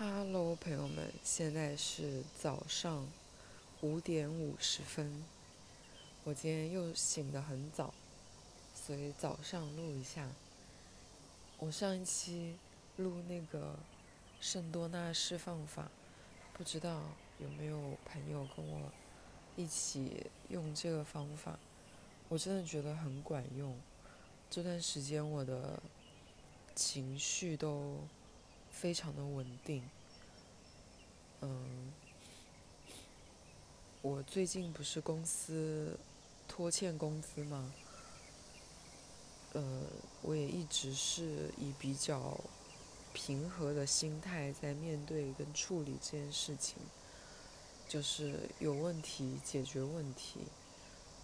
[0.00, 3.04] Hello，朋友们，现在是早上
[3.80, 5.24] 五点五十分。
[6.22, 7.92] 我今天又醒得很早，
[8.76, 10.28] 所以早上录一下。
[11.58, 12.54] 我上一期
[12.96, 13.74] 录那个
[14.40, 15.90] 圣多纳释放法，
[16.52, 17.02] 不知道
[17.40, 18.92] 有没有朋友跟我
[19.56, 21.58] 一起用这个方法？
[22.28, 23.76] 我真的觉得很管用。
[24.48, 25.82] 这段时间我的
[26.76, 27.98] 情绪都。
[28.80, 29.82] 非常的稳定，
[31.40, 31.92] 嗯，
[34.02, 35.98] 我最近不是公司
[36.46, 37.74] 拖欠工资吗？
[39.54, 39.82] 呃，
[40.22, 42.38] 我也一直是以比较
[43.12, 46.76] 平和的心态在面对跟处理这件事情，
[47.88, 50.38] 就是有问题解决问题，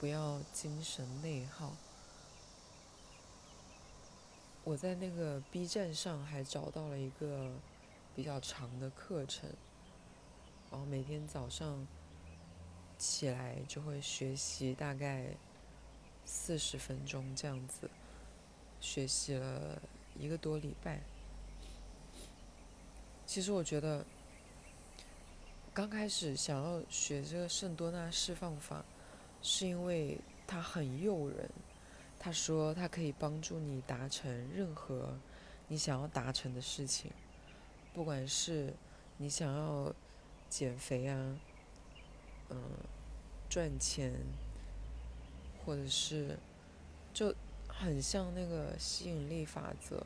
[0.00, 1.72] 不要精神内耗。
[4.64, 7.52] 我在那个 B 站上还找到了一个
[8.16, 9.48] 比较长的课程，
[10.70, 11.86] 然后每天早上
[12.96, 15.26] 起来就会学习大概
[16.24, 17.90] 四十分钟这样子，
[18.80, 19.80] 学习了
[20.18, 21.00] 一个多礼拜。
[23.26, 24.02] 其实我觉得
[25.74, 28.82] 刚开始想要学这个圣多纳释放法，
[29.42, 31.50] 是因为它很诱人。
[32.24, 35.14] 他说：“他可以帮助你达成任何
[35.68, 37.10] 你想要达成的事情，
[37.92, 38.72] 不管是
[39.18, 39.94] 你想要
[40.48, 41.38] 减肥啊，
[42.48, 42.58] 嗯，
[43.50, 44.10] 赚钱，
[45.66, 46.38] 或者是
[47.12, 47.34] 就
[47.68, 50.02] 很像那个吸引力法则，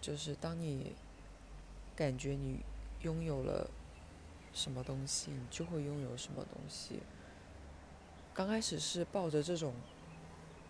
[0.00, 0.94] 就是当你
[1.94, 2.60] 感觉你
[3.02, 3.68] 拥有了
[4.54, 7.00] 什么东西，你就会拥有什么东西。
[8.32, 9.74] 刚开始是抱着这种。”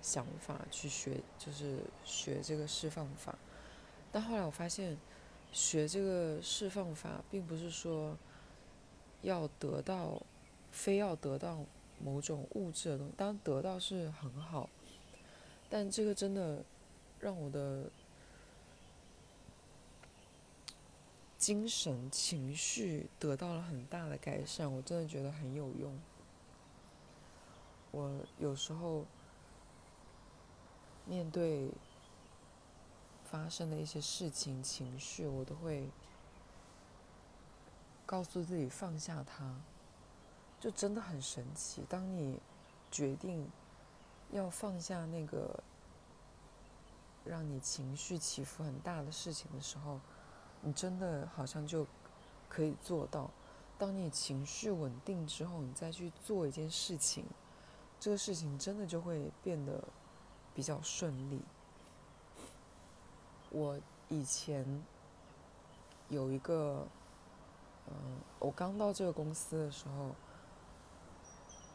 [0.00, 3.36] 想法去学，就是学这个释放法。
[4.10, 4.96] 但后来我发现，
[5.52, 8.16] 学这个释放法，并不是说
[9.22, 10.22] 要得到，
[10.70, 11.64] 非要得到
[12.02, 13.12] 某种物质的东西。
[13.16, 14.70] 当然得到是很好，
[15.68, 16.64] 但这个真的
[17.20, 17.90] 让我的
[21.36, 24.72] 精神情绪得到了很大的改善。
[24.72, 25.98] 我真的觉得很有用。
[27.90, 29.04] 我有时候。
[31.08, 31.70] 面对
[33.24, 35.88] 发生的一些事情、情绪，我都会
[38.04, 39.54] 告诉自己放下它，
[40.60, 41.82] 就真的很神奇。
[41.88, 42.38] 当你
[42.90, 43.50] 决定
[44.32, 45.62] 要放下那个
[47.24, 49.98] 让你情绪起伏很大的事情的时候，
[50.60, 51.86] 你真的好像就
[52.50, 53.30] 可以做到。
[53.78, 57.24] 当你情绪稳定之后，你再去做一件事情，
[57.98, 59.82] 这个事情真的就会变得。
[60.58, 61.40] 比较顺利。
[63.48, 64.82] 我以前
[66.08, 66.84] 有一个，
[67.86, 67.94] 嗯，
[68.40, 70.16] 我刚到这个公司的时候，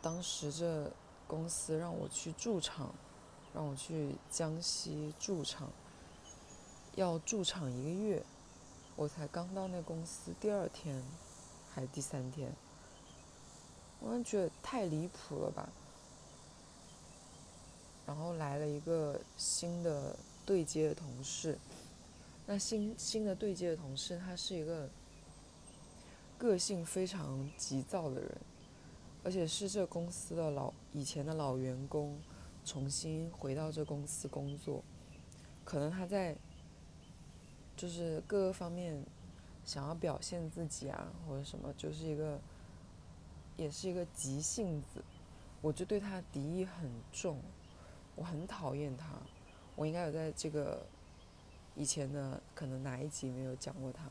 [0.02, 0.92] 当时这
[1.30, 2.94] 公司让我去驻场，
[3.54, 5.70] 让我去江西驻场，
[6.96, 8.26] 要驻场一个月，
[8.98, 11.02] 我才刚到那公司第二天，
[11.74, 12.54] 还是第三天，
[14.02, 15.70] 我觉得太离谱了吧。
[18.06, 20.16] 然后来了一个新的
[20.46, 21.58] 对接的同事，
[22.46, 24.90] 那新新的对接的同事，他是一个
[26.38, 28.38] 个性非常急躁的人，
[29.24, 32.20] 而且是这公司的老以前的老员工，
[32.66, 34.84] 重新回到这公司工作，
[35.64, 36.36] 可能他在
[37.78, 39.02] 就是各个方面
[39.64, 42.38] 想要表现自己啊，或者什么，就是一个
[43.56, 45.02] 也是一个急性子，
[45.62, 47.40] 我就对他敌意很重。
[48.16, 49.08] 我很讨厌他，
[49.76, 50.86] 我应该有在这个
[51.76, 54.04] 以前的可能哪一集没有讲过他，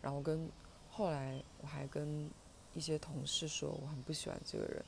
[0.00, 0.48] 然后跟
[0.90, 2.30] 后来我还跟
[2.72, 4.82] 一些同事说我很不喜欢这个人，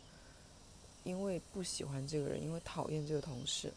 [1.05, 3.71] 因为不喜欢这个人，因为讨厌这个同事，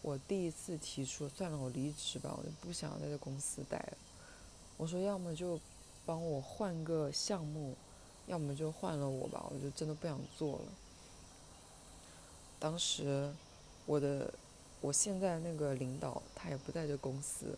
[0.00, 3.98] 我第一次提出算了，我离职吧，我就不想在这公司待了。
[4.76, 5.58] 我说要么就
[6.06, 7.74] 帮我换个项目，
[8.28, 10.64] 要么就换了我吧，我就真的不想做了。
[12.60, 13.34] 当时。
[13.88, 14.30] 我的，
[14.82, 17.56] 我现在那个领导他也不在这公司，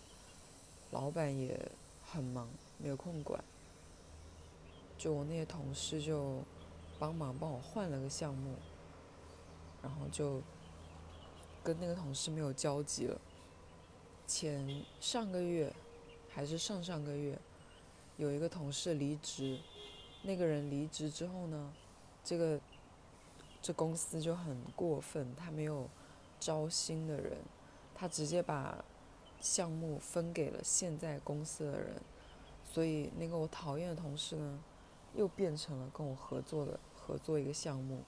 [0.93, 1.61] 老板也
[2.05, 2.49] 很忙，
[2.79, 3.43] 没有空管。
[4.97, 6.41] 就我那些同事就
[7.01, 8.55] 帮忙帮我换了个项目，
[9.83, 10.41] 然后就
[11.65, 13.21] 跟那个同事没有交集了。
[14.25, 15.75] 前上个月
[16.29, 17.37] 还是上上个月，
[18.19, 19.59] 有一个同事离职，
[20.23, 21.73] 那个人离职之后呢，
[22.23, 22.61] 这个
[23.61, 25.89] 这公司就很过分，他没有。
[26.41, 27.39] 招新的人，
[27.95, 28.83] 他直接把
[29.41, 32.03] 项目分给了现在公司的人，
[32.65, 34.59] 所以那个我讨厌的同事呢，
[35.15, 38.03] 又变成了跟我合作的合作一个项目。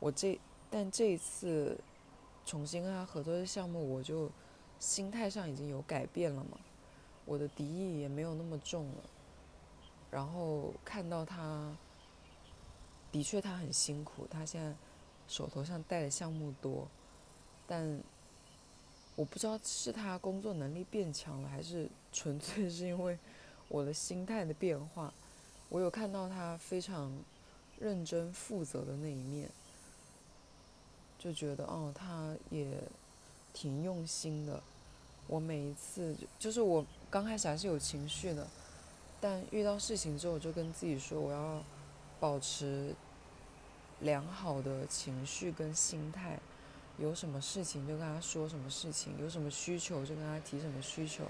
[0.00, 0.40] 我这
[0.70, 1.78] 但这一次
[2.44, 4.30] 重新跟他合作的项目，我就
[4.78, 6.58] 心态上已经有改变了嘛，
[7.24, 9.02] 我的敌意也没有那么重了。
[10.10, 11.76] 然后看到他，
[13.10, 14.74] 的确他很辛苦，他现在
[15.26, 16.88] 手头上带的项目多，
[17.68, 18.00] 但
[19.14, 23.16] 我不知道是他工作能力变强了，还是纯粹是因为
[23.68, 25.12] 我的心态的变化。
[25.68, 27.12] 我有看到他非常
[27.78, 29.50] 认真负责的那一面，
[31.18, 32.66] 就觉得哦，他也
[33.52, 34.62] 挺用心的。
[35.26, 38.46] 我每一次就是我刚开始还是有情绪的。
[39.20, 41.62] 但遇到事情之后，我就跟自己说，我要
[42.20, 42.94] 保持
[44.00, 46.38] 良好的情绪跟心态。
[46.98, 51.24] 有什么事情就跟他说什么事情，有什么需求就跟他提什么需求。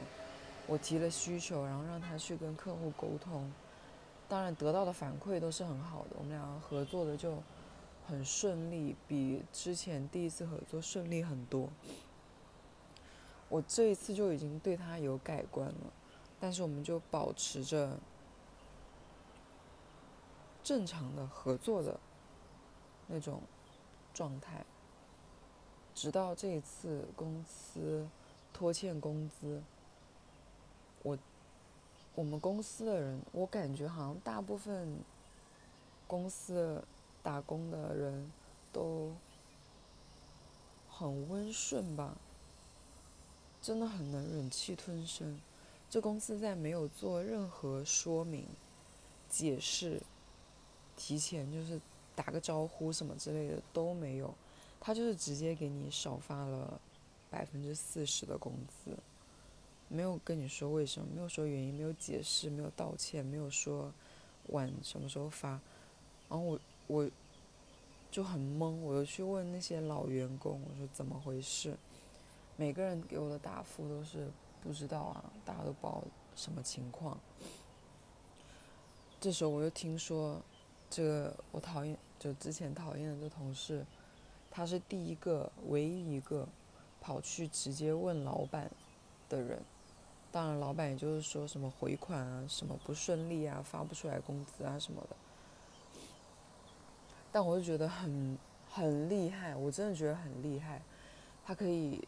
[0.67, 3.51] 我提了需求，然后让他去跟客户沟通。
[4.29, 7.43] 当然得到的反馈都是很好的，我们两个合作的就
[8.07, 11.69] 很顺利，比之前第一次合作顺利很多。
[13.49, 15.93] 我这一次就已经对他有改观了。
[16.41, 17.99] 但是我们就保持着
[20.63, 21.99] 正常的合作的
[23.07, 23.41] 那种
[24.13, 24.65] 状态，
[25.99, 28.07] 直到这一次公司
[28.53, 29.61] 拖欠工资，
[31.03, 31.19] 我
[32.15, 35.01] 我们公司的人，我感觉好像大部分
[36.07, 36.85] 公司
[37.21, 38.31] 打工的人
[38.73, 39.13] 都
[40.89, 42.17] 很温顺吧，
[43.61, 45.41] 真的很能忍气吞声。
[45.91, 48.47] 这公司在没有做任何说明、
[49.29, 50.01] 解释、
[50.97, 51.81] 提前就是
[52.15, 54.33] 打个招呼什么之类的都没有，
[54.81, 56.81] 他就是直接给你少发了
[57.31, 58.97] 百分之四十的工资，
[59.89, 63.93] 没有跟你说为什么，没有说原因，没有解释，没有道歉，没有说
[64.49, 65.51] 晚什么时候发，
[66.29, 67.11] 然后我我
[68.11, 71.77] 就很懵，我就去问那些老员工，我说怎么回事，
[72.57, 74.31] 每个人给我的答复都是。
[74.61, 76.03] 不知道啊，大家都不知道
[76.35, 77.17] 什么情况。
[79.21, 80.43] 这时候我又听说，
[80.91, 83.87] 这个我讨厌，就之前讨厌的这同事，
[84.59, 86.45] 他是第一个、唯一一个
[87.01, 88.69] 跑去直接问老板
[89.29, 89.63] 的人。
[90.33, 95.17] 当然，老板也就是说什么回款啊、什么不顺利啊、发不出来工资啊什么的。
[97.31, 98.37] 但我就觉得很
[98.69, 100.83] 很厉害，我真的觉得很厉害，
[101.45, 102.07] 他可以。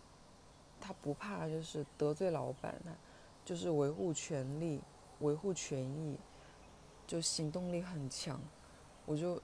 [0.82, 2.90] 他不怕，就是得罪老板，他
[3.44, 4.80] 就是维护权利、
[5.18, 6.16] 维护权益，
[7.06, 8.40] 就行动力很强。
[9.04, 9.40] 我就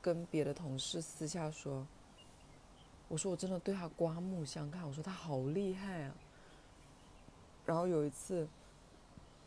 [0.00, 1.86] 跟别的同事私下说
[3.08, 6.14] ：“我说我真的对他刮目相看，我说他好厉害啊。”
[7.66, 8.46] 然后有一次，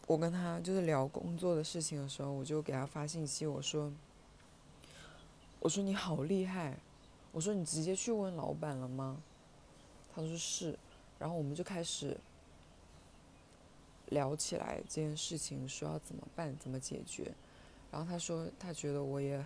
[0.08, 3.92] 我跟他就是聊工作的事情的时候，我就给他发信息，我说
[5.60, 6.78] ：“我说你好厉害，
[7.31, 9.22] 我说你直接去问老板了吗？”
[10.13, 10.78] 他说是。
[11.19, 12.18] 然后我们就开始
[14.08, 17.31] 聊起来这件事情，说要怎么办，怎么解决。
[17.92, 19.46] 然后他说他觉得我也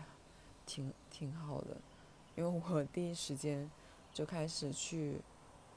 [0.66, 1.76] 挺挺好的，
[2.38, 3.70] 因为我第一时间
[4.16, 5.18] 就开始去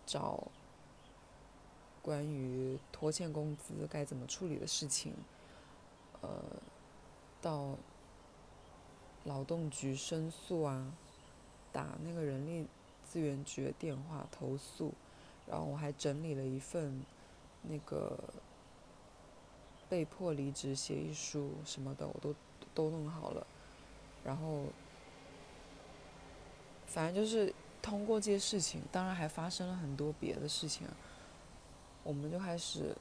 [0.07, 0.47] 找
[2.01, 5.13] 关于拖欠工资该怎么处理的事情，
[6.21, 6.31] 呃，
[7.43, 7.75] 到
[9.25, 10.95] 劳动局申诉啊，
[11.73, 12.65] 打那个人力
[13.05, 14.95] 资源局的电话投诉。
[15.45, 17.03] 然后我还整理了一份
[17.63, 18.17] 那个
[19.89, 22.33] 被迫离职协议书什么的，我都
[22.73, 23.45] 都弄好了。
[24.23, 24.67] 然后
[26.87, 30.87] 反正就是通过这些事情，当然还发生了很多别的事情。
[32.05, 32.97] 我们就开始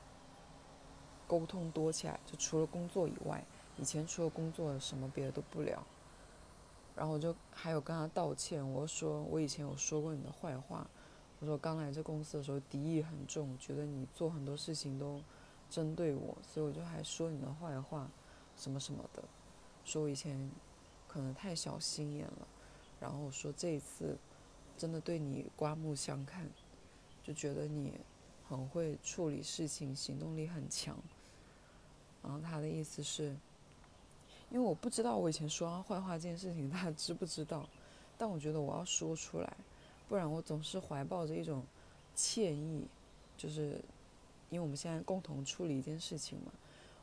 [1.27, 3.43] 沟通多起来，就除了工作以外，
[3.77, 5.81] 以前除了工作什么别的都不聊。
[6.95, 10.87] 然后我就还有跟他道歉，我说我以前有说过你的坏话。
[11.39, 15.21] 我说刚来这公司的时候敌意很重，觉得你做很多事情都
[15.69, 18.09] 针对我，所以我就还说你的坏话，
[18.57, 19.23] 什么什么的，
[19.85, 20.49] 说我以前
[21.07, 22.47] 可能太小心眼了。
[22.99, 24.17] 然后我说这一次
[24.77, 26.47] 真的对你刮目相看，
[27.23, 27.93] 就觉得你
[28.47, 30.95] 很会处理事情，行动力很强。
[32.23, 33.35] 然后他的意思是，
[34.49, 37.67] 因为我不知道我以前说他坏话这件事情他知不知道，
[38.17, 39.57] 但我觉得我要说出来。
[40.09, 41.61] 不然我总是怀抱着一种
[42.15, 42.87] 歉意，
[43.35, 43.81] 就是
[44.49, 46.51] 因为我们现在共同处理一件事情嘛。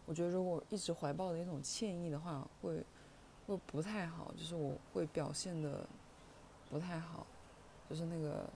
[0.06, 2.82] 我觉得如果一直怀抱着一种歉意的话，会
[3.46, 5.86] 会不太好，就是我会表现的
[6.70, 7.26] 不太好，
[7.88, 8.48] 就是那个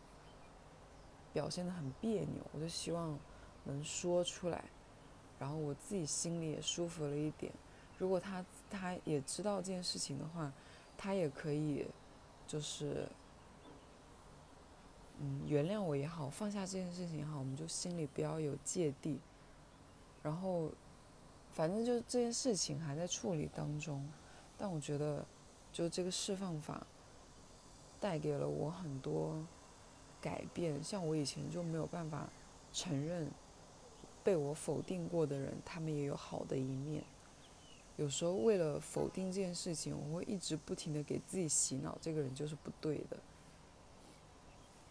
[1.33, 2.43] 表现的很别扭。
[2.53, 3.19] 我就希望
[3.65, 4.65] 能说出来，
[5.39, 7.53] 然后我自己心里也舒服了一点。
[7.99, 10.53] 如果他他也知道这件事情的话，
[10.97, 11.87] 他也可以，
[12.47, 13.09] 就是，
[15.19, 19.19] 嗯，原谅我也好，放下这件事情也好，我们就心里不要有芥蒂。
[20.23, 20.71] 然后，
[21.53, 24.09] 反正就是这件事情还在处理当中，
[24.57, 25.25] 但我觉得，
[25.73, 26.87] 就这个释放法，
[28.01, 29.45] 带给了我很多
[30.21, 30.83] 改变。
[30.83, 32.29] 像我以前就没有办法
[32.73, 33.31] 承认
[34.23, 37.03] 被我否定过的人，他们也有好的一面。
[37.97, 43.19] 有时候为了否定这件事情，我会一直不停的给自己洗脑，这个人就是不对的。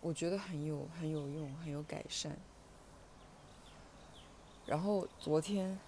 [0.02, 2.38] 我觉得很有很有用，很有改善。
[4.66, 5.80] 然后昨天，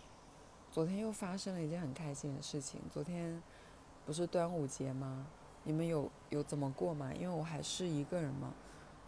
[0.71, 2.79] 昨天又发生了一件很开心的事情。
[2.89, 3.43] 昨天
[4.05, 5.27] 不是端午节吗？
[5.69, 7.13] 你们有有怎么过吗？
[7.13, 8.51] 因为我还是一个人嘛，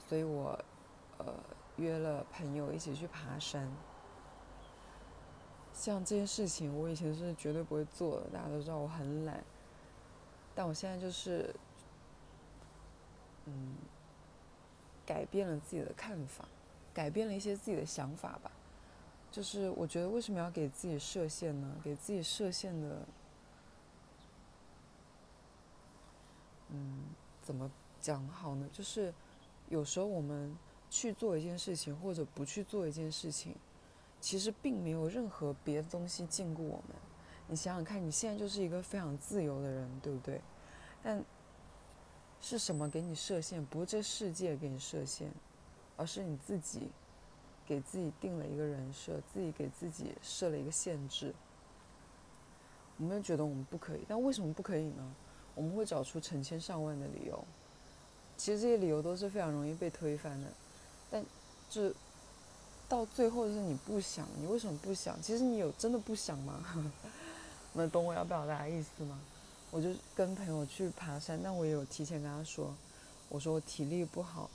[0.08, 0.52] 所以我
[1.18, 1.34] 呃
[1.78, 3.68] 约了朋友一起去爬山。
[5.74, 8.30] 像这件事情，我以前是绝对不会做的。
[8.32, 9.44] 大家都知道我很懒，
[10.54, 11.52] 但我现在就是，
[13.46, 13.74] 嗯，
[15.04, 16.46] 改变了自己的看法，
[16.94, 18.52] 改变了一些自己的想法吧。
[19.32, 21.76] 就是我觉得为什么要给自己设限呢？
[21.84, 23.04] 给自己设限的，
[26.72, 27.04] 嗯，
[27.42, 28.68] 怎么讲好呢？
[28.72, 29.14] 就是
[29.70, 30.56] 有时候我们
[30.90, 33.56] 去做一件事情，或者不去做一件事情。
[34.20, 36.96] 其实并没有任何别的东西禁锢我们。
[37.48, 40.40] 你想想看，你现在就是一个非常自由的人，对不对？
[41.02, 41.26] 但
[42.40, 43.66] 是什么给你设限？
[43.66, 45.32] 不是这世界给你设限，
[45.98, 46.92] 而是你自己
[47.66, 51.34] 给自己定了一个人设，自己给自己设了一个限制。
[52.98, 55.16] 我们觉得我们不可以，但为什么不可以呢？
[55.56, 57.44] 我们会找出成千上万的理由。
[58.38, 60.48] 其实这些理由都是非常容易被推翻的，
[61.10, 61.26] 但
[61.70, 61.94] 这。
[62.90, 65.18] 到最后就是你不想，你为什么不想？
[65.22, 66.62] 其实你有真的不想吗？
[67.72, 69.18] 能懂我要表达意思吗？
[69.70, 72.76] 我就跟朋友去爬山，但我也有提前跟他说，
[73.30, 74.50] 我说我体力不好，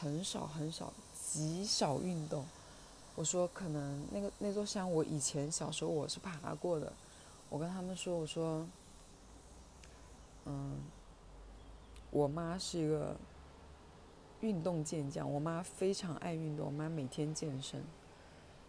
[0.00, 0.90] 很少很少
[1.30, 2.46] 极少运动。
[3.16, 6.90] 我说可能那个那座山我以前小时候我是爬过的，
[7.50, 8.66] 我跟他们说我说，
[10.46, 10.80] 嗯，
[12.10, 13.16] 我妈是一个。
[14.40, 17.82] 运动健将，我妈非常爱运动，我妈每天健身。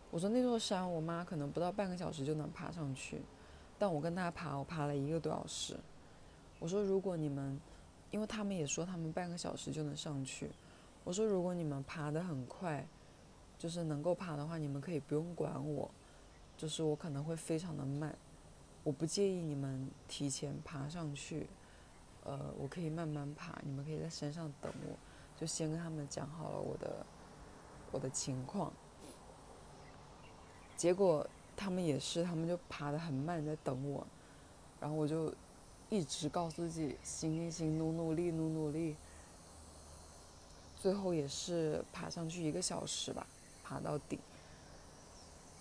[0.09, 3.21] 我说那座山，我妈可能不到半个小时就能爬上去，
[3.77, 5.77] 但我跟她爬，我爬了一个多小时。
[6.59, 7.59] 我说如果你们，
[8.09, 10.49] 因为他们也说他们半个小时就能上去，
[11.03, 12.87] 我说如果你们爬得很快，
[13.57, 15.91] 就是能够爬的话，你们可以不用管我，
[16.55, 18.15] 就是我可能会非常的慢，
[18.81, 21.47] 我不介意你们提前爬上去，
[22.25, 24.97] 呃，我可以慢慢爬，你们可以在山上等我。
[25.37, 27.05] 就先跟他们讲好了我的
[27.91, 28.71] 我的情况，
[30.77, 31.27] 结果
[31.57, 34.07] 他们也是，他们就爬得很慢，在等我，
[34.79, 35.33] 然后我就
[35.89, 38.95] 一直告诉自己行行行，努努力努努力，
[40.81, 43.27] 最后也是爬上去一个小时吧，
[43.61, 44.17] 爬到顶。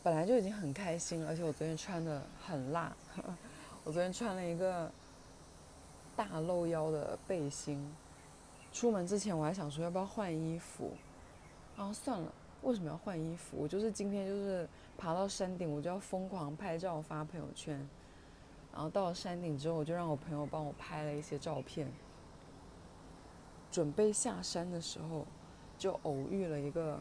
[0.04, 2.96] 本来就已经很开心，而且我昨天穿的很辣，
[3.82, 4.88] 我昨天穿了一个
[6.16, 7.94] 大露腰的背心。
[8.72, 10.90] 出门之前我还想说要不要换衣服，
[11.76, 13.56] 然后算了，为什么要换衣服？
[13.58, 14.68] 我就是今天就是
[14.98, 17.88] 爬到山顶，我就要疯狂拍照发朋友圈。
[18.72, 21.88] 然后到了山顶之后，我就让我朋友帮我拍了一些照片。
[23.70, 25.24] 准备下山的时候，
[25.78, 26.98] 就偶遇了一个，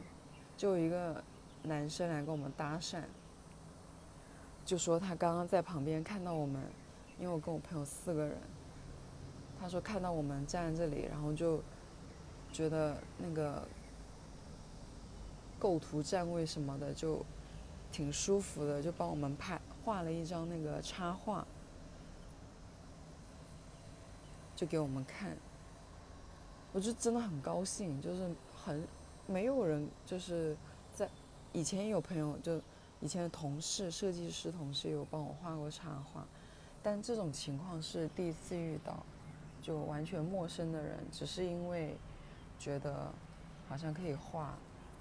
[0.56, 1.24] 就一个
[1.64, 3.02] 男生来跟我们搭讪，
[4.64, 6.62] 就说他刚刚在旁边看到我们，
[7.20, 8.38] 因为我跟我朋友四个人。
[9.64, 11.64] 他说看到我们站在这里，然后就
[12.52, 13.66] 觉得那个
[15.58, 17.26] 构图站位什么的就
[17.90, 21.48] 挺舒服的，就帮我们拍画了一张那个插画，
[24.54, 25.34] 就给我们看。
[26.74, 28.86] 我就真的很高兴，就是很
[29.26, 30.58] 没有人就是
[30.94, 31.10] 在
[31.54, 32.60] 以前有朋友就
[33.00, 36.28] 以前的同事设计师同事有帮我画过插画，
[36.84, 39.02] 但这种情况是第一次遇到。
[39.64, 41.98] 就完全陌生的人，只是因为
[42.60, 43.12] 觉得
[43.68, 44.54] 好像可以画，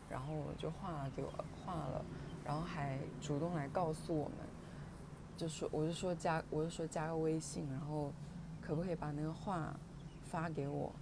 [0.09, 1.31] 然后就画给我
[1.62, 2.04] 画了，
[2.45, 4.38] 然后还主动来告诉我们，
[5.37, 8.12] 就说我就说加我就说加个微信，然后
[8.61, 9.75] 可不可以把那个画
[10.31, 10.92] 发给我，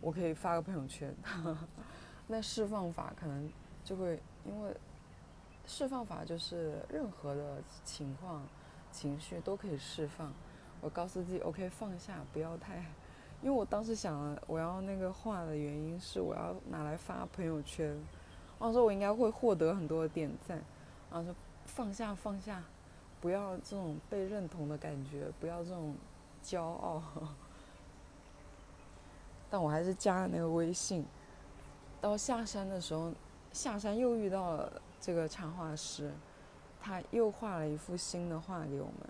[0.00, 1.14] 我可以发个朋友圈。
[2.26, 3.52] 那释放法可能
[3.84, 4.74] 就会因为
[5.66, 8.42] 释放法就是任何的情况
[8.90, 10.32] 情绪都可以释放。
[10.84, 12.76] 我告诉自己，OK，放下，不要太，
[13.40, 17.88] 因为我当时想了，我要那个画的原因是我要拿来发朋友圈，
[18.58, 20.62] 然后说我应该会获得很多的点赞，
[21.10, 22.62] 然后说放下放下，
[23.18, 25.96] 不要这种被认同的感觉，不要这种
[26.44, 27.02] 骄傲。
[29.48, 31.06] 但我还是加了那个微信。
[32.02, 33.10] 到下山的时候，
[33.54, 36.12] 下山又遇到了这个插画师，
[36.82, 39.08] 他又画了一幅新的画给我们，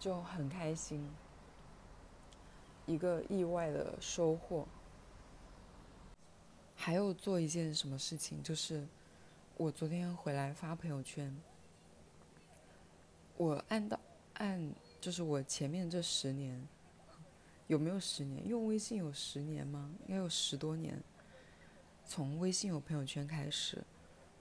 [0.00, 1.08] 就很开心。
[2.86, 4.66] 一个意外的收获。
[6.74, 8.88] 还有做一件什么事情，就是
[9.58, 11.36] 我昨天回来发朋友圈，
[13.36, 14.00] 我按到
[14.34, 16.66] 按就是我前面这十年，
[17.66, 18.48] 有没有十年？
[18.48, 19.90] 用微信有十年吗？
[20.06, 20.98] 应该有十多年。
[22.06, 23.84] 从微信有朋友圈开始，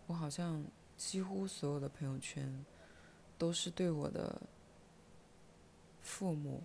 [0.07, 0.63] 我好像
[0.95, 2.65] 几乎所有的朋友圈
[3.37, 4.41] 都是对我的
[6.19, 6.61] 父母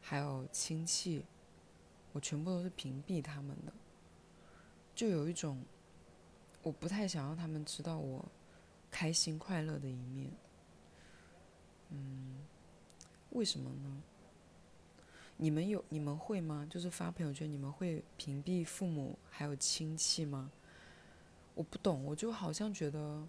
[0.00, 1.22] 还有亲戚，
[2.12, 3.72] 我全部都是屏蔽他们的。
[4.96, 5.62] 就有一种，
[6.60, 8.24] 我不太想让他们知道我
[8.90, 10.32] 开心快乐的一面。
[11.90, 12.44] 嗯，
[13.30, 14.02] 为什么呢？
[15.36, 16.66] 你们有你们会吗？
[16.68, 20.50] 就是发朋友圈，你们会屏蔽父母还有亲戚吗？
[21.54, 23.24] 我不懂，我就好像觉得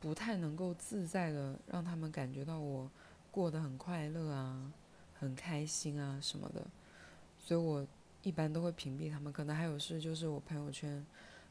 [0.00, 2.90] 不太能够自在的让他们感觉到我
[3.34, 4.72] 过得很快乐啊，
[5.18, 6.64] 很开心啊什么的，
[7.40, 7.86] 所以我。
[8.24, 11.04] 一般都会屏蔽他们，可能还有事就是我朋友圈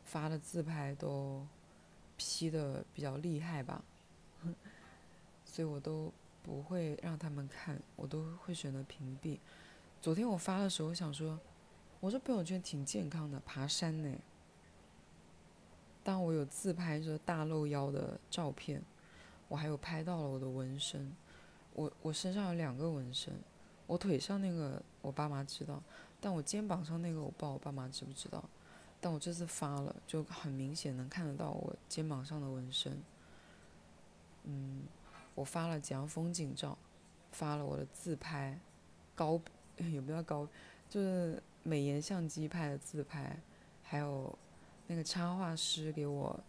[0.05, 1.45] 发的自拍都
[2.17, 3.83] P 的比较厉害吧，
[5.45, 6.11] 所以我都
[6.41, 9.37] 不会让他们看，我都会选择屏蔽。
[10.01, 11.39] 昨天我发的时候想说，
[11.99, 14.17] 我这朋友圈挺健康的，爬山呢。
[16.03, 18.81] 当我有自拍着大露腰的照片，
[19.47, 21.15] 我还有拍到了我的纹身，
[21.73, 23.33] 我我身上有两个纹身，
[23.87, 25.81] 我腿上那个我爸妈知道。
[26.21, 28.41] 但我肩膀上那个我不知道我爸妈知不知道，
[29.01, 32.97] 但我这次发了，就很明显能看得到我肩膀上的纹身。
[34.43, 34.83] 嗯，
[35.35, 36.77] 我发了几张风景照，
[37.33, 38.57] 发了我的自拍，
[39.15, 39.41] 高
[39.75, 40.47] 有没有高？
[40.89, 43.37] 就是美颜相机拍的自拍，
[43.81, 44.37] 还有
[44.87, 46.39] 那个插画师给我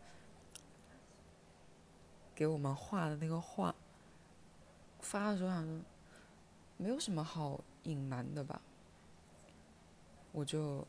[2.32, 3.74] 给我们画的那个画。
[5.04, 5.84] 发的时候好像
[6.76, 8.60] 没有什么好隐瞒的吧。
[10.32, 10.84] 我就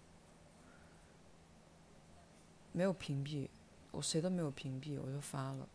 [2.71, 3.47] 没有屏蔽，
[3.91, 5.67] 我谁都没有屏蔽，我就发了。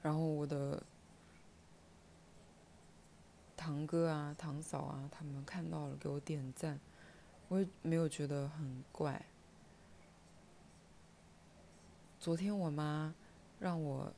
[0.00, 0.80] 然后我的
[3.56, 6.78] 堂哥啊、堂嫂啊，他们看到了给我点赞，
[7.48, 9.26] 我也没有觉得很怪。
[12.20, 13.12] 昨天我妈
[13.58, 14.12] 让我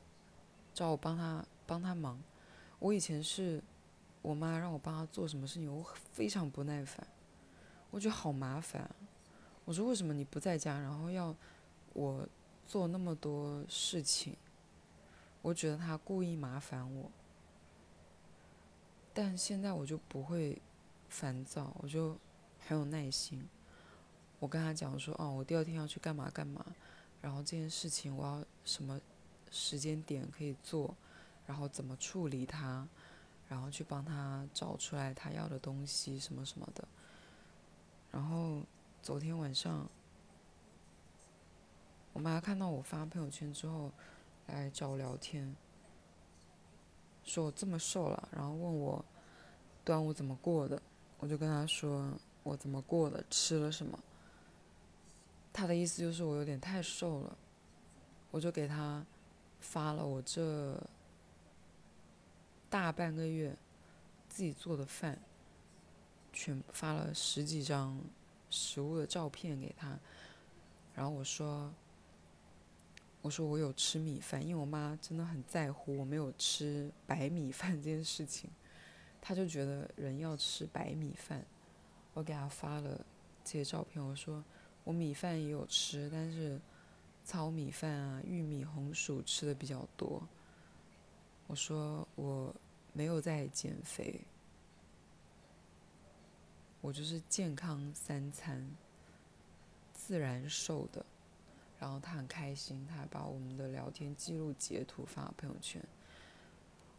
[0.73, 2.21] 找我帮她帮她忙，
[2.81, 3.61] 我以前是
[4.23, 7.05] 我妈让我帮她做什么事情，我非常不耐烦。
[7.91, 8.89] 我觉得好麻烦，
[9.65, 11.35] 我说为什么你不在家，然后要
[11.93, 12.27] 我
[12.65, 14.35] 做那么多事情？
[15.43, 17.11] 我觉得她故意麻烦我。
[19.13, 20.59] 但现在我就不会
[21.07, 22.17] 烦躁，我就
[22.65, 23.47] 很有耐心。
[24.39, 26.65] 我跟她讲说，哦，我第二天要去干嘛干嘛，
[27.21, 28.99] 然后这件事情我要什么
[29.51, 30.95] 时间点可以做，
[31.51, 32.87] 然后怎么处理它，
[33.49, 36.87] 然后去帮他找出来他要的东西什么什么的。
[38.09, 38.61] 然后
[39.03, 39.85] 昨天晚上，
[42.13, 43.91] 我妈看到我发朋友圈之后，
[44.47, 45.53] 来找我聊天，
[47.25, 49.03] 说我这么瘦了，然后问我
[49.83, 50.81] 端午怎么过的，
[51.19, 53.99] 我就跟她说我怎么过的，吃了什么。
[55.51, 57.37] 她的意思就是我有点太瘦了，
[58.31, 59.05] 我就给她
[59.59, 60.81] 发了我这
[62.71, 63.55] 大半个月
[64.27, 65.19] 自己做的饭。
[66.33, 67.99] 全发了十几张
[68.49, 69.99] 食物的照片给他，
[70.95, 71.69] 然后我说
[73.21, 78.49] ：“我说我有吃米饭，因为我妈真的很在乎我没有吃白米饭这件事情，
[79.19, 81.45] 她就觉得人要吃白米饭。
[82.13, 83.05] 我给她发了
[83.43, 84.41] 这些照片，我说
[84.85, 86.57] 我米饭也有吃，但是
[87.25, 90.25] 糙米饭啊、玉米、红薯吃的比较多。
[91.51, 92.55] 我说我
[92.93, 94.21] 没有在减肥。”
[96.79, 98.65] 我就是健康三餐，
[99.93, 101.05] 自然瘦的，
[101.77, 105.83] 然后他很开心，他还把我们的聊天记录截图发朋友圈。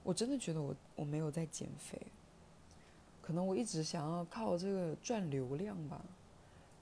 [0.05, 1.99] 我真的觉得我我没有在减肥，
[3.23, 6.05] 可能我一直想要靠这个赚流量吧，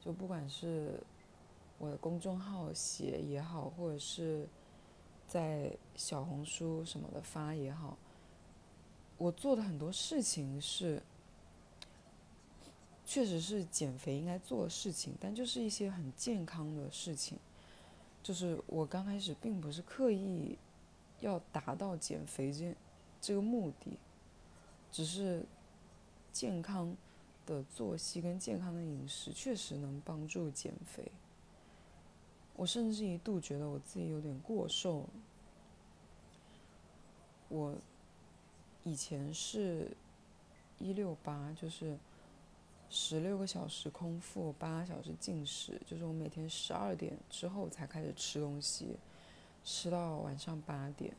[0.01, 1.01] 就不管是
[1.79, 4.47] 我的公众号写也好，或者是
[5.31, 7.97] 在小红书什么的发也好，
[9.17, 11.01] 我做的很多事情是。
[13.07, 17.37] 确实是减肥应该做的事情，但就是一些很健康的事情。
[18.23, 20.57] 就是我刚开始并不是刻意
[21.19, 22.73] 要达到减肥这
[23.21, 23.99] 这个目的，
[24.93, 25.45] 只是
[26.33, 26.97] 健康
[27.45, 31.11] 的作息跟健康的饮食确实能帮助减肥。
[32.61, 35.09] 我甚至一度觉得我自己有点过瘦。
[37.49, 37.75] 我
[38.85, 39.97] 以前是
[40.79, 41.97] 一六八，就是
[42.91, 48.95] 十六个小时空腹，八小时进食，就是我每天十二点之后才开始吃东西，
[49.65, 51.15] 吃到晚上八点。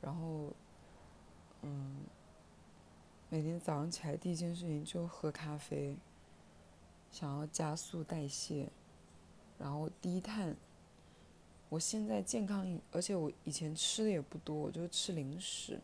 [0.00, 0.50] 然后，
[1.60, 1.98] 嗯，
[3.28, 5.94] 每天早上起来第一件事情就喝咖啡，
[7.12, 8.70] 想要加速代谢，
[9.64, 10.54] 然后低碳。
[11.70, 15.80] 我现在健康，而且我以前吃的也不多，我就吃零食。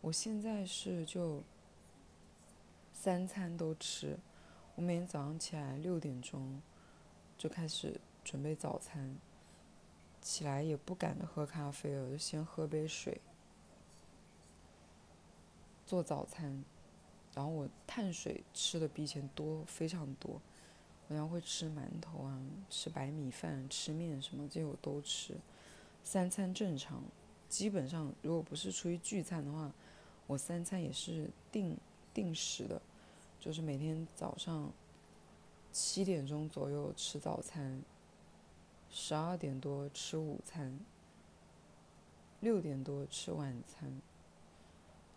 [0.00, 1.42] 我现在是就
[2.94, 4.18] 三餐都吃，
[4.76, 6.62] 我每天早上起来六点钟
[7.36, 9.14] 就开始准备早餐。
[10.22, 13.20] 起来也不敢喝咖啡了，就先喝杯水，
[15.84, 16.64] 做早餐，
[17.34, 20.40] 然后我碳水吃的比以前多非常多，
[21.12, 25.36] 我要会吃馒头啊，吃白米饭，吃面什么这些我都吃，
[26.02, 27.02] 三餐正常，
[27.50, 29.70] 基本上如果不是出于聚餐的话，
[30.26, 31.76] 我三餐也是定
[32.14, 32.80] 定时的，
[33.38, 34.72] 就是每天早上
[35.70, 37.82] 七点钟左右吃早餐。
[38.90, 40.78] 十二点多吃午餐，
[42.40, 44.00] 六点多吃晚餐。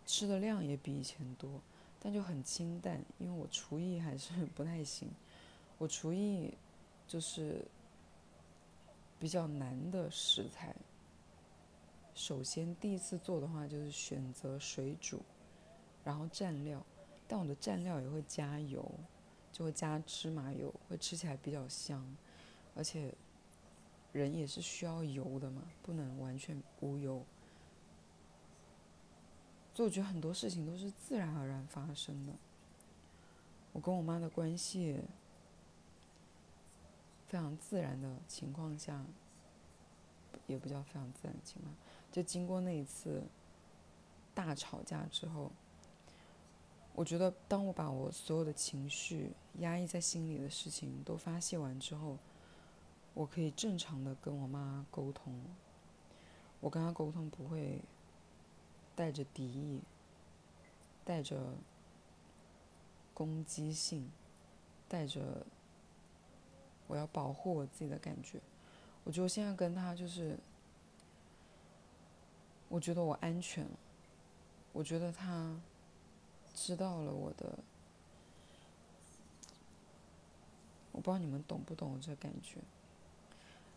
[0.04, 1.62] 吃的量也比以前多，
[1.98, 5.08] 但就很清淡，因为我厨艺还是 不太行。
[5.78, 6.52] 我厨艺
[7.06, 7.64] 就是
[9.18, 10.74] 比较难的食材。
[12.14, 15.20] 首先第一次做的话，就是选择水煮，
[16.04, 16.84] 然后蘸料，
[17.28, 18.90] 但我的蘸料也会加油，
[19.52, 22.16] 就会加芝麻油，会吃起来比较香，
[22.74, 23.14] 而且。
[24.12, 27.22] 人也是需要油的嘛，不能完全无油。
[29.74, 32.32] 所以我觉得很多事情都是自然而然发生的。
[33.74, 35.02] 我跟我妈的关系
[37.36, 39.04] 非常自然的情况下，
[40.46, 41.74] 也不叫非常自然的情况，
[42.10, 43.22] 就经过那一次
[44.34, 45.52] 大吵架之后，
[46.94, 52.16] 我觉得当我把我所有的情绪压抑在心里的事情都发泄完之后。
[53.12, 55.42] 我可以正常的跟我妈沟通，
[56.60, 57.82] 我跟她沟通不会
[58.94, 59.80] 带着敌意，
[61.02, 61.54] 带着
[63.14, 64.10] 攻击性，
[64.86, 65.46] 带着
[66.86, 68.40] 我要保护我自己的感觉。
[69.04, 70.36] 我觉得我现在跟他就是，
[72.68, 73.70] 我觉得我安全了，
[74.72, 75.54] 我觉得他
[76.54, 77.58] 知道了我的，
[80.92, 82.58] 我不知道你们懂不懂这感觉。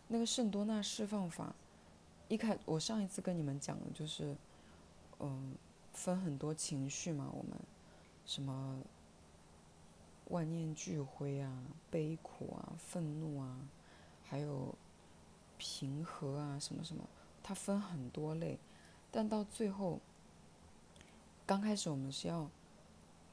[0.08, 1.54] 那个圣多纳释放法，
[2.26, 4.34] 一开我上一次跟你们讲的就是，
[5.20, 5.54] 嗯，
[5.92, 7.52] 分很多情绪嘛，我们
[8.26, 8.76] 什么
[10.30, 13.68] 万念俱灰啊、悲苦啊、愤怒啊，
[14.24, 14.74] 还有
[15.58, 17.04] 平和啊，什么什么，
[17.42, 18.58] 它分很多类，
[19.10, 20.00] 但到最后，
[21.46, 22.48] 刚开始我们是要，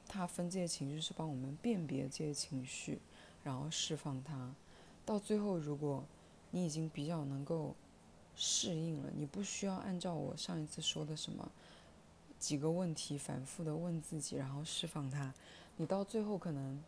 [0.06, 3.00] 它分这些情绪是帮我们辨别这些情绪，
[3.42, 4.54] 然后释放它，
[5.04, 6.04] 到最后如果。
[6.50, 7.74] 你已经比较能够
[8.34, 11.46] 适应了，你不需要按照我上一次说的什么
[12.38, 15.34] 几个问题反复的问自己，然后释放它。
[15.78, 16.82] 你到最后可能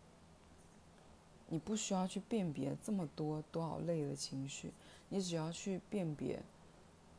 [1.49, 4.73] 你不需要去辨别这么多多少类的情绪，
[5.09, 6.43] 你只要去辨别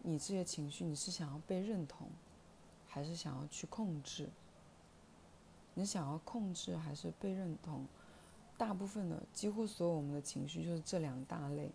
[0.04, 2.08] 你这些情绪，你是想要被认同，
[2.88, 4.30] 还是想要去控制？
[5.74, 7.86] 你想要控制还是被认同？
[8.58, 11.72] 大部分的几乎所有我们的情绪就是这两大类。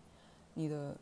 [0.53, 0.95] 你的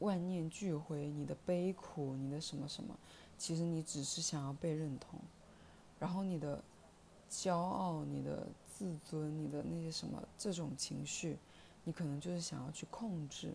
[0.00, 2.96] 万念俱灰，你的悲苦，你的什么什么，
[3.38, 5.20] 其实你只是想要被认同，
[5.98, 6.62] 然后你的
[7.30, 11.38] 骄傲、你的自尊、你的那些什么这种情绪，
[11.84, 13.54] 你可能就是想要去控制。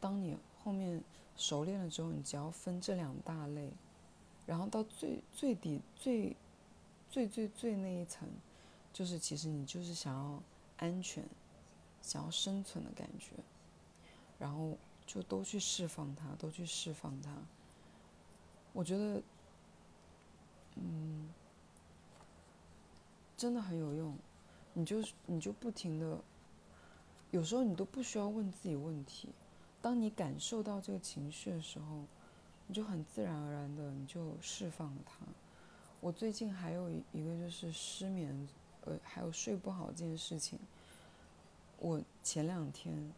[0.00, 1.02] 当你后面
[1.36, 3.72] 熟练了之后，你只要分这两大类，
[4.46, 6.36] 然后到最最底最
[7.10, 8.28] 最最最那一层，
[8.92, 10.42] 就是其实你就是想要
[10.78, 11.24] 安全。
[12.02, 13.30] 想要生存的感觉，
[14.38, 17.34] 然后就都去释放它，都去释放它。
[18.74, 19.22] 我觉得，
[20.74, 21.30] 嗯，
[23.36, 24.16] 真的很有用。
[24.72, 26.18] 你就你就不停的，
[27.30, 29.28] 有时候你都不需要问自己问题。
[29.80, 32.02] 当你感受到这个情绪的时候，
[32.66, 35.24] 你就很自然而然的你就释放了它。
[36.00, 38.48] 我最近还有一个就是失眠，
[38.84, 40.58] 呃，还有睡不好这件事情。
[41.78, 43.12] 我前两天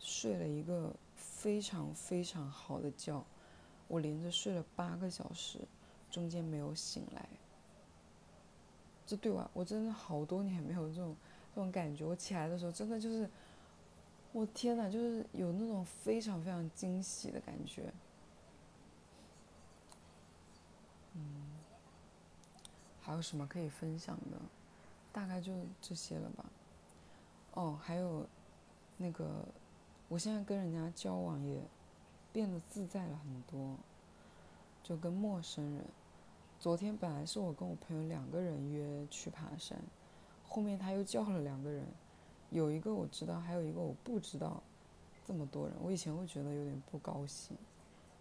[0.00, 3.24] 睡了一个非常非常好的觉，
[3.88, 5.60] 我连着睡了八个小时，
[6.10, 7.26] 中间没有醒来。
[9.06, 11.14] 这对我，我真的好多年没有这种
[11.54, 12.04] 这种感觉。
[12.04, 13.30] 我起来的时候，真的就是，
[14.32, 17.92] 我天呐，就是有那种非常非常惊喜的感觉。
[21.14, 21.52] 嗯，
[23.00, 24.36] 还有什么可以分享的？
[25.12, 26.44] 大概就这些了吧。
[27.54, 28.26] 哦，还有
[28.98, 29.46] 那个，
[30.08, 31.60] 我现在跟人家交往也
[32.32, 33.76] 变得自在了很多，
[34.82, 35.84] 就跟陌生人。
[36.58, 39.78] 昨天本来是我跟我朋友两个人约去爬山，
[40.48, 41.86] 后面他又叫了两个人，
[42.50, 44.62] 有一个我知道，还有一个我不知道。
[45.24, 47.56] 这么多人，我以前会觉得有点不高兴，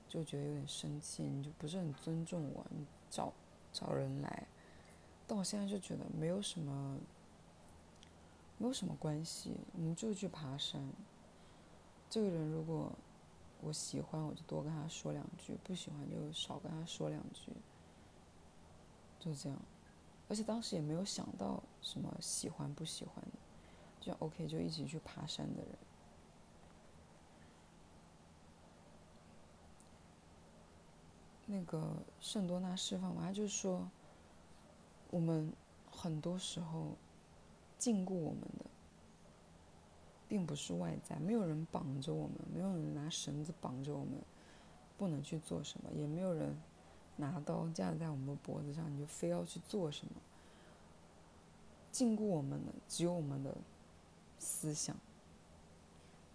[0.08, 3.32] 就觉得有点生气，你就不是很尊重我，你找
[3.72, 4.48] 找人来。
[5.28, 6.98] 但我现在就觉得没有什么，
[8.58, 10.82] 没有什么关系，我们就去爬山。
[12.10, 12.92] 这个人如果
[13.62, 17.52] 我喜欢，我就多跟他说两句；不喜欢就少跟他说两句。
[19.26, 19.60] 就这样，
[20.30, 23.32] 而且当时也没有想到什么喜欢不喜欢的，
[24.00, 25.72] 就 OK，就一起去爬山的人。
[31.48, 33.90] 那个圣多纳释放完，他就说，
[35.10, 35.52] 我们
[35.90, 36.92] 很多时候
[37.80, 38.66] 禁锢我们的，
[40.28, 44.22] 并不是外在，没有人绑着我们，没有人拿绳子绑着我们，
[44.98, 46.56] 不能去做什么，也没有人。
[47.18, 50.14] 拿刀架在我们的脖子上，你就非要去做什么？
[51.92, 53.56] 禁锢我们的只有我们的
[54.38, 54.96] 思想，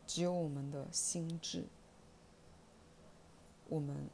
[0.06, 1.64] 只有我们的心智。
[3.68, 4.08] 我们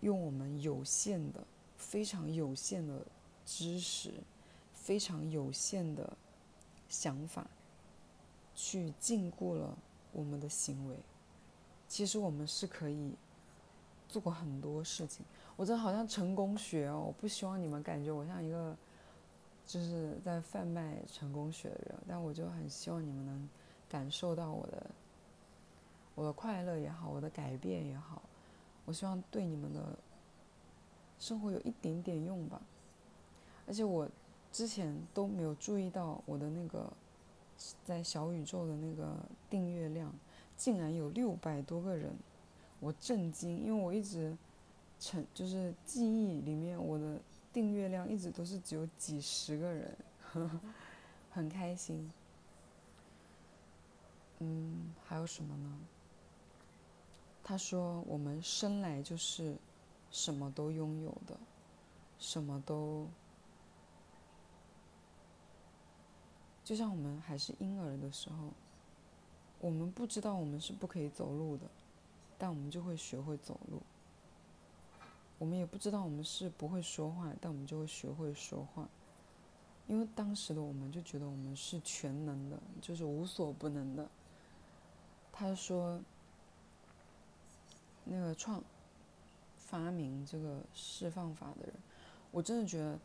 [0.00, 1.42] 用我们有限的、
[1.76, 3.04] 非常有限的
[3.44, 4.12] 知识、
[4.72, 6.16] 非常有限的
[6.88, 7.46] 想法，
[8.54, 9.76] 去禁锢了
[10.12, 10.96] 我们的行为。
[11.88, 13.14] 其实我们是可以
[14.06, 15.24] 做过很多事情。
[15.60, 17.04] 我真的好像成功学哦！
[17.08, 18.74] 我不希望你们感觉我像一个
[19.66, 23.46] 就是在贩卖成功学的人，但我就很希望你们能
[23.86, 24.86] 感受到我的
[26.14, 28.22] 我的快乐也好，我的改变也好，
[28.86, 29.84] 我希望对你们的
[31.18, 32.58] 生活有一点点用吧。
[33.66, 34.08] 而且我
[34.50, 36.90] 之前都没有注意到我的那个
[37.84, 39.14] 在小宇宙的那个
[39.50, 40.10] 订阅量
[40.56, 42.16] 竟然有六百多个人，
[42.78, 44.34] 我震惊，因为我一直。
[45.00, 47.18] 成就是记忆里面，我的
[47.52, 50.60] 订阅量一直都是只有几十个人，呵 呵
[51.30, 52.08] 很开心。
[54.38, 55.78] 嗯，还有什么呢？
[57.42, 59.56] 他说我们生来就是
[60.10, 61.36] 什么都拥有的，
[62.18, 63.08] 什么都
[66.62, 68.52] 就像我们还是婴儿的时候，
[69.60, 71.64] 我们不知道我们是不可以走路的，
[72.38, 73.82] 但我们就会学会走路。
[75.40, 78.86] 我们也不知道我们是不会说话，但我们就会学会说话，
[79.88, 84.06] 因为当时的我们就觉得我们是全能的，就是无所不能的。
[85.32, 85.98] 他说，
[88.04, 88.62] 那个创
[89.56, 91.74] 发明这个释放法的人，
[92.30, 92.98] 我真的觉得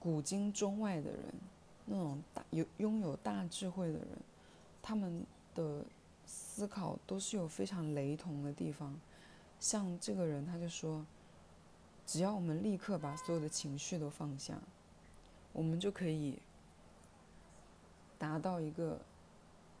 [0.00, 1.22] 古今中外的人，
[1.86, 4.08] 那种大有拥有大智慧的人，
[4.82, 5.84] 他们的
[6.26, 8.98] 思考都是有非常雷同的地方。
[9.60, 11.06] 像这个人，他就说。
[12.06, 14.58] 只要我们立刻把所有的情绪都放下，
[15.52, 16.38] 我们就可以
[18.18, 19.00] 达到一个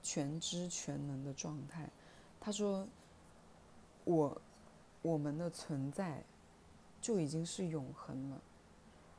[0.02, 1.88] 全知全能的状态。
[2.40, 2.86] 他说
[4.04, 4.40] ：“我，
[5.02, 6.22] 我们的存在
[7.00, 8.40] 就已经是永恒了，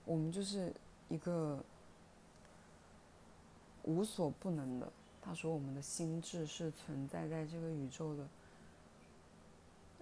[0.04, 0.74] 我们就是
[1.08, 1.63] 一个
[3.84, 4.91] 无所不能的。”
[5.22, 8.28] 他说：“我们的心智是存在在这个宇宙的。”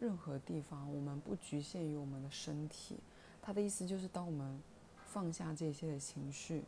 [0.04, 2.98] 任何地方，我们不局限于我们的身体。
[3.42, 4.62] 他的意思就是，当我们
[5.06, 6.62] 放下这些的情绪，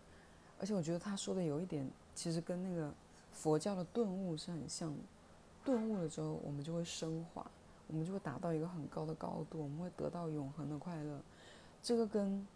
[0.57, 2.93] 而且我觉得他说的有一点，其实跟那个
[3.33, 4.95] 佛教的顿悟是很像。
[5.65, 7.45] 顿悟了之后，我们就会升华，
[7.87, 11.19] 我们就会达到一个很高的高度，我们会得到永恒的快乐。
[11.83, 12.47] 这个跟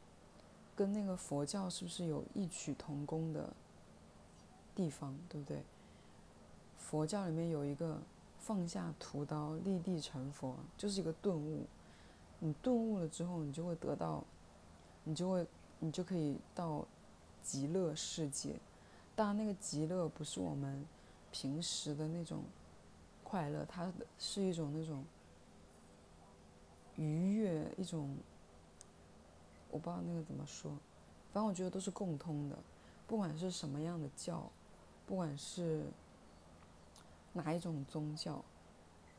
[0.78, 3.52] 跟那个佛教是不是有异曲同工的
[4.74, 5.62] 地方，对不对？
[6.78, 8.00] 佛教里面有一个。
[8.40, 11.66] 放下屠刀，立地成佛，就是一个顿悟。
[12.40, 14.24] 你顿悟了之后，你就会得到，
[15.04, 15.46] 你就会，
[15.78, 16.84] 你就可以到
[17.44, 18.56] 极乐世界。
[19.16, 20.84] 当然，那个极乐不是我们
[21.32, 22.42] 平时的那种
[23.24, 25.04] 快乐，它是一种那种
[26.96, 28.18] 愉悦，一种
[29.70, 30.72] 我不知道那个怎么说。
[31.34, 32.58] 反正我觉得都是共通的，
[33.06, 34.50] 不管是什么样的教，
[35.06, 35.84] 不管是。
[37.34, 38.44] 哪一种宗教，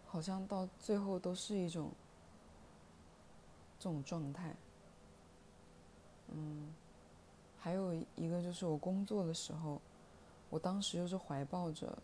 [0.06, 1.90] 好像到最后都是一种
[3.78, 4.54] 这种状态。
[6.28, 6.72] 嗯，
[7.58, 9.80] 还有一个就是我工作的时候，
[10.48, 11.96] 我当时就是怀抱着，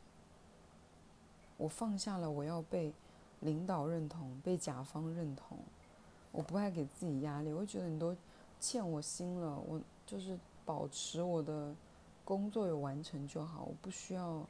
[1.57, 2.93] 我放下了我要被
[3.41, 5.59] 领导认同、被甲方认同，
[6.33, 8.17] 我不爱给自己压力，我觉得你都
[8.59, 11.75] 欠我心了，我就是保持我的
[12.25, 14.45] 工作有完成就好，我不需要，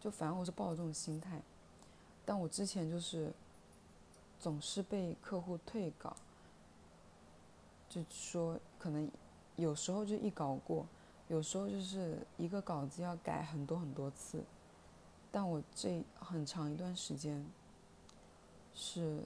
[0.00, 1.40] 就反正我是抱着这种心态，
[2.24, 3.32] 但我之前就是
[4.38, 6.16] 总是被客户退稿。
[7.88, 9.10] 就说可能
[9.56, 10.86] 有时候就一稿过，
[11.28, 14.42] 有时候就是一个稿子要改很多很多次，
[15.30, 17.44] 但我这很长一段时间
[18.74, 19.24] 是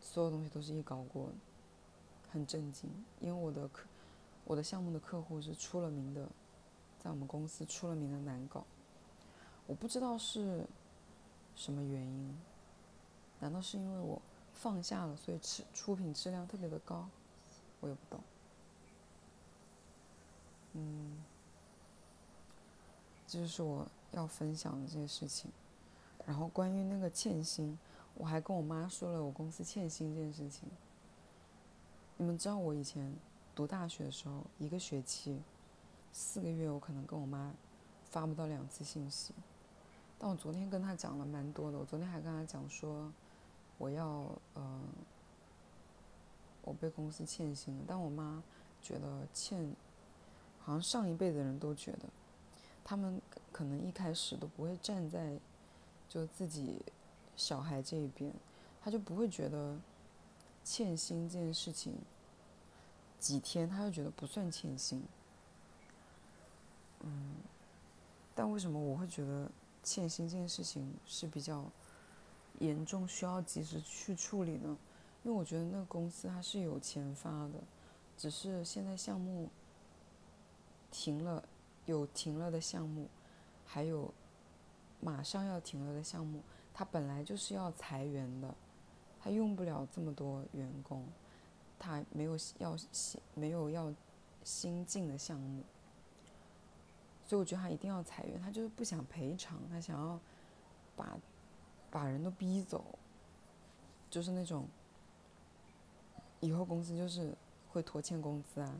[0.00, 1.30] 所有东西都是一稿过，
[2.30, 2.88] 很震惊，
[3.20, 3.86] 因为我的客
[4.44, 6.28] 我的项目的客户是出了名的，
[7.02, 8.64] 在我们公司出了名的难搞，
[9.68, 10.66] 我不知道是
[11.54, 12.36] 什么原因，
[13.38, 14.20] 难道是因为我
[14.54, 17.08] 放下了，所以出出品质量特别的高？
[17.80, 18.20] 我也不懂，
[20.72, 21.22] 嗯，
[23.26, 25.50] 这就是我要分享的这些事情。
[26.26, 27.78] 然后关于那个欠薪，
[28.14, 30.68] 我还跟我妈说了我公司欠薪这件事情。
[32.16, 33.14] 你们知道我以前
[33.54, 35.40] 读大学的时候，一个学期
[36.12, 37.54] 四个月，我可能跟我妈
[38.10, 39.32] 发不到两次信息。
[40.18, 43.12] 但我昨天跟他讲了蛮多的，我昨天还跟他讲说，
[43.78, 44.80] 我要呃。
[46.62, 48.42] 我被公司欠薪了，但我妈
[48.82, 49.74] 觉得欠，
[50.60, 52.00] 好像上一辈的人都觉得，
[52.84, 53.18] 他们
[53.50, 55.38] 可能一开始都不会站在
[56.10, 56.82] 就自己
[57.36, 58.30] 小孩这一边，
[58.82, 59.78] 他就不会觉得
[60.62, 61.94] 欠薪这件事情
[63.18, 65.02] 几天他就觉得不算欠薪。
[67.00, 67.36] 嗯，
[68.34, 69.50] 但为什么我会觉得
[69.82, 71.64] 欠薪这件事情是比较
[72.58, 74.76] 严重，需要及时去处理呢？
[75.24, 77.54] 因为我觉得那个公司它是有钱发的，
[78.16, 79.48] 只是现在项目
[80.90, 81.42] 停了，
[81.86, 83.08] 有停了的项目，
[83.66, 84.12] 还有
[85.00, 86.40] 马上要停了的项目，
[86.72, 88.54] 它本来就是要裁员的，
[89.20, 91.04] 它用不了这么多员工，
[91.78, 93.92] 它没有要新没有要
[94.44, 95.62] 新进的项目，
[97.28, 100.18] 所以我觉得他一定要裁员，他就是不想赔偿，他想要
[100.96, 101.16] 把
[101.90, 102.98] 把人都逼走，
[104.10, 104.66] 就是那种。
[106.40, 107.34] 以后公司就是
[107.72, 108.72] 会拖欠工资啊，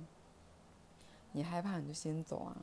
[1.33, 2.57] 你害怕你就先走啊，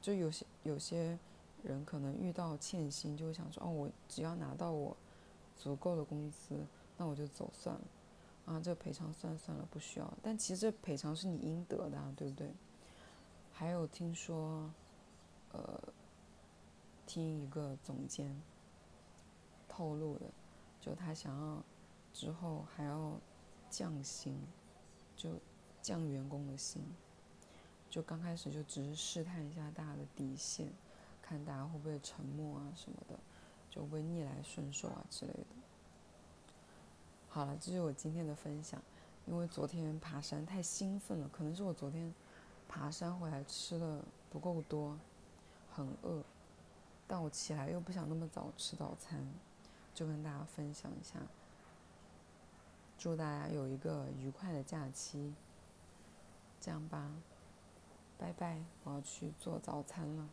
[0.00, 1.16] 就有些有些
[1.62, 4.96] 人可能遇到欠薪就会想说哦，我只要拿到我
[5.56, 6.58] 足够的工资，
[6.96, 7.82] 那我就走算了，
[8.46, 12.52] 啊，这赔偿算算了不需要，但其实这赔偿是你应得的，啊对不对？
[13.54, 14.70] 还有听说，
[15.52, 15.80] 呃，
[17.06, 18.38] 听一个总监
[19.66, 20.26] 透露的，
[20.78, 21.62] 就他想要
[22.12, 23.18] 之后还要。
[23.70, 24.38] 降薪，
[25.16, 25.30] 就
[25.82, 26.80] 降员工的薪，
[27.90, 30.72] 就刚开始就只是试探一下大家的底线，
[31.20, 33.18] 看大家会不会沉默啊什么的，
[33.68, 35.46] 就会逆来顺受啊之类的。
[37.28, 38.80] 好了，这是我今天的分享。
[39.26, 42.14] 因为昨天爬山太兴奋了，可能是我昨天
[42.74, 44.98] 爬山回来吃的不够多，
[45.72, 46.24] 很饿，
[47.06, 49.24] 但我起来又不想那么早吃早餐，
[49.94, 51.20] 就跟大家分享一下。
[52.98, 55.32] 祝大家有一个愉快的假期。
[56.60, 57.12] 这样吧，
[58.18, 60.28] 拜拜，我要去做早餐了。